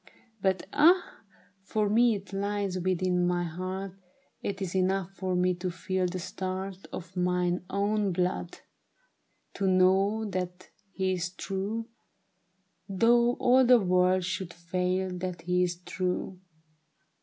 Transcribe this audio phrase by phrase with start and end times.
[0.41, 1.17] But ah,
[1.61, 3.93] for me it lies within my heart;
[4.41, 8.61] It is enough for me to feel the start Of mine own blood,
[9.53, 11.87] to know that he is true,
[12.89, 16.39] Though all the world should fail, that he is true.